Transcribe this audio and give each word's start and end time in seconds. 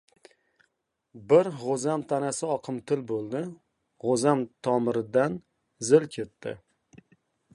Bir 1.33 1.49
g‘o‘zam 1.63 2.05
tanasi 2.13 2.47
oqimtil 2.53 3.03
bo‘ldi— 3.11 3.43
g‘o‘zam 4.05 4.41
tomiridan 4.69 5.35
zil 5.91 6.09
ketdi. 6.17 6.55